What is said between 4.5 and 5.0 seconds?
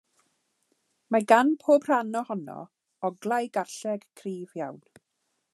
iawn.